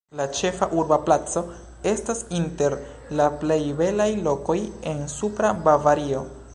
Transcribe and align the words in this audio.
La 0.19 0.25
ĉefa 0.37 0.67
urba 0.83 0.97
placo 1.09 1.43
estas 1.91 2.23
inter 2.39 2.77
la 3.21 3.29
plej 3.45 3.61
belaj 3.83 4.11
lokoj 4.31 4.59
en 4.95 5.09
Supra 5.19 5.57
Bavario. 5.69 6.31